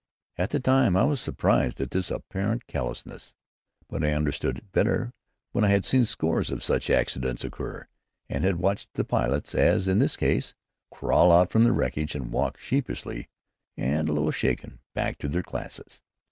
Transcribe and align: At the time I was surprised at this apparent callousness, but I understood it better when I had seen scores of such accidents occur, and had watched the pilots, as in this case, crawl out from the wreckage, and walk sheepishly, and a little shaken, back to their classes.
At 0.35 0.49
the 0.49 0.59
time 0.59 0.97
I 0.97 1.03
was 1.03 1.21
surprised 1.21 1.79
at 1.79 1.91
this 1.91 2.09
apparent 2.09 2.65
callousness, 2.65 3.35
but 3.87 4.03
I 4.03 4.13
understood 4.13 4.57
it 4.57 4.71
better 4.71 5.13
when 5.51 5.63
I 5.63 5.67
had 5.67 5.85
seen 5.85 6.05
scores 6.05 6.49
of 6.49 6.63
such 6.63 6.89
accidents 6.89 7.43
occur, 7.43 7.87
and 8.27 8.43
had 8.43 8.55
watched 8.55 8.95
the 8.95 9.03
pilots, 9.03 9.53
as 9.53 9.87
in 9.87 9.99
this 9.99 10.17
case, 10.17 10.55
crawl 10.89 11.31
out 11.31 11.51
from 11.51 11.65
the 11.65 11.71
wreckage, 11.71 12.15
and 12.15 12.31
walk 12.33 12.57
sheepishly, 12.57 13.29
and 13.77 14.09
a 14.09 14.13
little 14.13 14.31
shaken, 14.31 14.79
back 14.95 15.19
to 15.19 15.27
their 15.27 15.43
classes. 15.43 16.01